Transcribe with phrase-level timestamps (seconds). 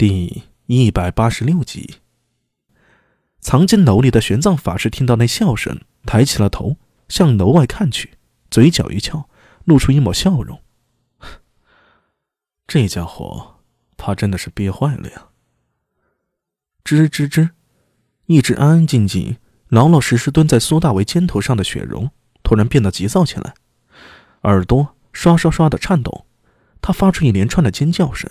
[0.00, 1.96] 第一百八十六集，
[3.38, 8.14] 藏进楼里的玄奘法师听到那笑声，抬起了头，向楼外看去，
[8.50, 9.28] 嘴角一翘，
[9.66, 10.62] 露出一抹笑容。
[12.66, 13.56] 这家伙
[13.98, 15.26] 怕真的是憋坏了呀！
[16.82, 17.50] 吱吱吱，
[18.24, 19.36] 一直安安静静、
[19.68, 22.10] 老老实实蹲在苏大为肩头上的雪容，
[22.42, 23.52] 突然变得急躁起来，
[24.44, 26.24] 耳朵刷刷刷的颤抖，
[26.80, 28.30] 他发出一连串的尖叫声。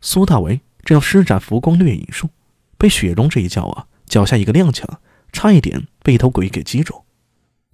[0.00, 0.60] 苏大为。
[0.84, 2.28] 正要施展浮光掠影术，
[2.76, 4.84] 被雪容这一叫啊，脚下一个踉跄，
[5.32, 7.04] 差一点被一头鬼给击中。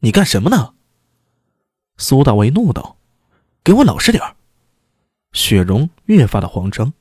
[0.00, 0.74] 你干什么呢？
[1.98, 2.96] 苏大为怒道
[3.62, 4.22] ：“给我老实点
[5.32, 6.92] 雪容越发的慌张，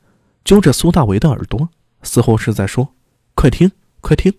[0.43, 1.69] 揪着苏大为的耳朵，
[2.03, 2.93] 似乎是在说
[3.33, 4.33] ：“快听，快听！”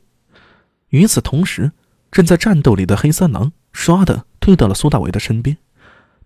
[0.90, 1.72] 与此同时，
[2.10, 5.56] 正在战斗里的黑三郎唰的退到了苏大为的身边，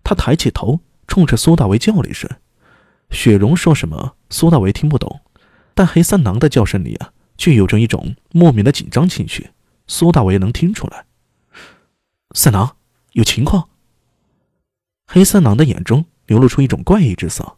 [0.03, 2.29] 他抬起头，冲着苏大为叫了一声。
[3.11, 5.21] 雪容说什么，苏大为听不懂。
[5.75, 9.51] 但黑三郎的叫声里啊，却有着一种莫名的紧张情绪。
[9.85, 11.05] 苏大为能听出来。
[12.33, 12.77] 三郎，
[13.11, 13.69] 有情况。
[15.05, 17.57] 黑三郎的眼中流露出一种怪异之色，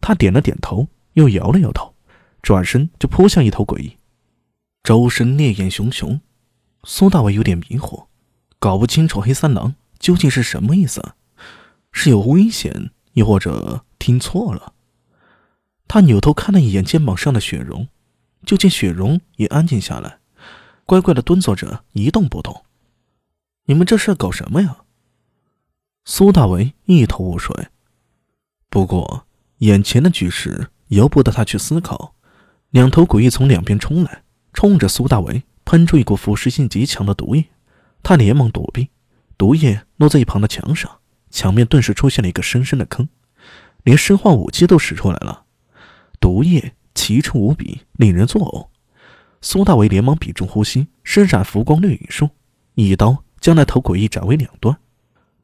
[0.00, 1.94] 他点了点头，又摇了摇头，
[2.40, 3.96] 转身就扑向一头诡异。
[4.82, 6.20] 周身烈焰熊熊，
[6.84, 8.06] 苏大伟有点迷惑，
[8.58, 11.02] 搞不清楚黑三郎究竟是什么意思，
[11.90, 14.72] 是有危险，又或者听错了。
[15.88, 17.88] 他扭头看了一眼肩膀上的雪容，
[18.44, 20.18] 就见雪容也安静下来，
[20.84, 22.64] 乖乖的蹲坐着，一动不动。
[23.66, 24.78] 你们这是搞什么呀？
[26.04, 27.68] 苏大为一头雾水。
[28.68, 29.26] 不过
[29.58, 32.14] 眼前的局势由不得他去思考。
[32.70, 37.46] 两头诡异从两边冲来，冲着苏大为喷出一股腐蚀性极强的毒液。
[38.02, 38.90] 他连忙躲避，
[39.38, 40.98] 毒液落在一旁的墙上，
[41.30, 43.08] 墙面顿时出现了一个深深的坑，
[43.82, 45.45] 连生化武器都使出来了。
[46.20, 48.68] 毒液奇臭无比，令人作呕。
[49.40, 52.30] 苏大为连忙屏住呼吸，施展浮光掠影术，
[52.74, 54.76] 一刀将那头诡异斩为两段。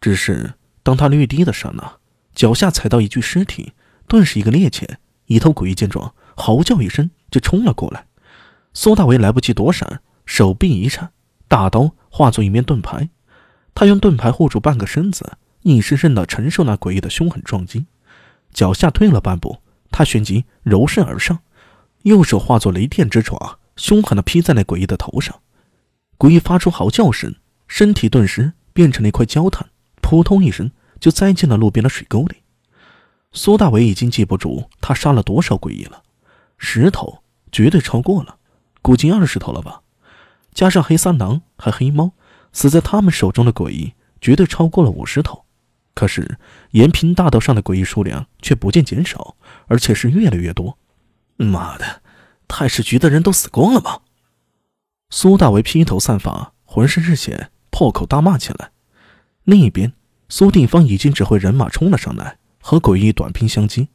[0.01, 1.99] 只是当他掠地的刹那，
[2.35, 3.73] 脚下踩到一具尸体，
[4.09, 4.89] 顿时一个趔趄，
[5.27, 8.07] 一头诡异见状，嚎叫一声就冲了过来。
[8.75, 11.13] 苏大为来不及躲闪，手臂一颤，
[11.47, 13.11] 大刀化作一面盾牌，
[13.75, 17.87] 他用盾牌护住半个身子，硬生生的承受那诡异的凶狠撞击。
[18.53, 19.62] 脚下退了半步。
[19.93, 21.39] 他旋即柔身而上，
[22.03, 25.41] 右手化作雷电之爪，凶狠地劈在那诡异的头上。
[26.19, 27.35] 诡异发出嚎叫声，
[27.69, 29.69] 身体顿时变成了一块焦炭，
[30.01, 32.37] 扑通一声就栽进了路边的水沟里。
[33.33, 36.03] 苏大伟已经记不住他杀了多少诡异了，
[36.59, 38.37] 十头绝对超过了，
[38.83, 39.83] 估计二十头了吧。
[40.53, 42.13] 加上黑三郎和黑猫，
[42.53, 45.45] 死在他们手中的诡异绝对超过了五十头。
[45.95, 46.39] 可是
[46.71, 49.37] 延平大道上的诡异数量却不见减少。
[49.67, 50.77] 而且是越来越多，
[51.37, 52.03] 妈的，
[52.47, 54.01] 太史局的人都死光了吗？
[55.09, 58.73] 苏大为披头散发，浑身是血，破口大骂起来。
[59.45, 59.95] 另一边，
[60.29, 63.89] 苏定方已经指挥人马冲了上来，和诡异短兵相击。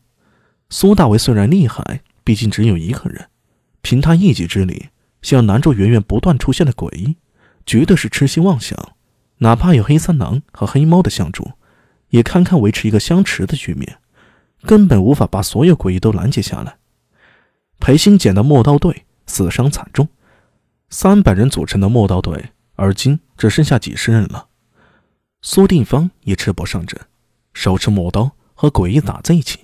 [0.70, 3.30] 苏大为虽然厉害，毕竟只有一个人，
[3.82, 4.90] 凭他一己之力，
[5.22, 7.18] 想要拦住源源不断出现的诡异，
[7.66, 8.94] 绝对是痴心妄想。
[9.40, 11.52] 哪怕有黑三郎和黑猫的相助，
[12.10, 13.98] 也堪堪维持一个相持的局面。
[14.64, 16.78] 根本无法把所有诡异都拦截下来。
[17.80, 20.10] 裴兴简的陌刀队死伤惨重，
[20.90, 24.48] 三百人组成的陌刀队，而今只剩下几十人了。
[25.42, 27.00] 苏定方也赤膊上阵，
[27.54, 29.60] 手持陌刀和诡异打在一起。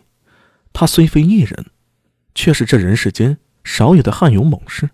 [0.71, 1.65] 他虽非一人，
[2.35, 4.91] 却是这人世间少有的悍勇猛士。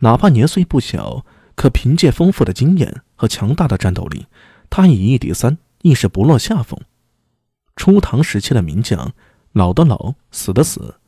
[0.00, 1.24] 哪怕年岁不小，
[1.54, 4.26] 可凭借丰富的经验和强大的战斗力，
[4.68, 6.80] 他以一敌三亦是不落下风。
[7.76, 9.12] 初唐时期的名将。
[9.52, 11.00] 老的老，死的死。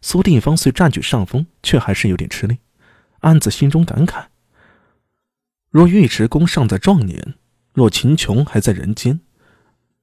[0.00, 2.58] 苏定方虽占据上风，却还是有点吃力，
[3.22, 4.26] 暗自心中感慨：
[5.70, 7.34] 若尉迟恭尚在壮年，
[7.72, 9.18] 若秦琼还在人间，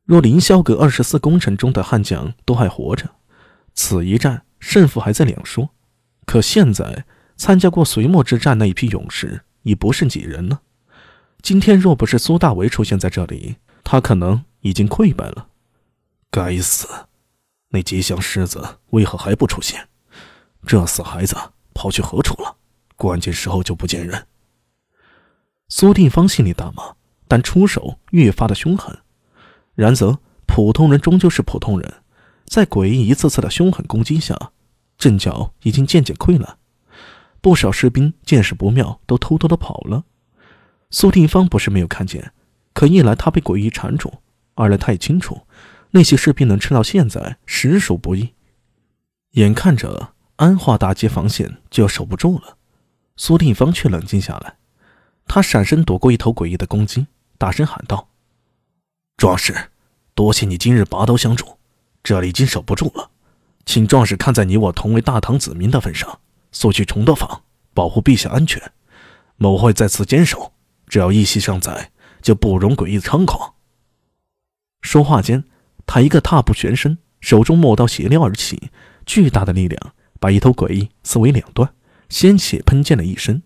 [0.04, 3.10] 若凌霄阁二十四功臣中的悍将都还活着，
[3.74, 5.70] 此一战胜负还在两说。
[6.26, 7.06] 可现在
[7.38, 10.64] 参加过隋末之战那一批勇士已不剩几人了。
[11.42, 13.56] 今天若不是苏大为出现在这里，
[13.86, 15.48] 他可能已经溃败了。
[16.30, 16.88] 该死！
[17.70, 19.88] 那吉祥狮子为何还不出现？
[20.66, 21.38] 这死孩子
[21.74, 22.58] 跑去何处了？
[22.98, 24.28] 关键时候就不见人。
[25.70, 26.96] 苏定方心里大骂，
[27.28, 28.98] 但出手越发的凶狠。
[29.76, 31.94] 然则普通人终究是普通人，
[32.46, 34.52] 在诡异一次次的凶狠攻击下，
[34.98, 36.58] 阵脚已经渐渐溃烂。
[37.42, 40.06] 不少士兵见势不妙，都偷偷的跑了。
[40.90, 42.32] 苏定方不是没有看见，
[42.76, 44.16] 可一来他被诡异缠住，
[44.54, 45.48] 二来他也清楚。
[45.92, 48.34] 那些士兵能撑到现在，实属不易。
[49.32, 52.58] 眼看着安化大街防线就要守不住了。
[53.16, 54.58] 苏定方却冷静下来，
[55.26, 57.08] 他闪身躲过一头诡异的攻击，
[57.38, 58.10] 大声喊道
[59.16, 59.56] ：“壮士，
[60.14, 61.58] 多谢你今日拔刀相助，
[62.04, 63.10] 这里已经守不住了，
[63.66, 66.20] 请壮士看在你我同为大唐子民的份上，
[66.52, 67.44] 速去崇德坊，
[67.74, 68.62] 保护陛下安全。
[69.38, 70.52] 某会在此坚守，
[70.88, 71.92] 只要义气尚在，
[72.26, 73.54] 就不容诡异猖狂。”
[74.82, 75.44] 说话间，
[75.86, 78.72] 他一个踏步旋身，手中陌刀斜撩而起，
[79.06, 81.72] 巨大的力量把一头诡异撕为两段，
[82.10, 83.44] 鲜血喷溅了一身。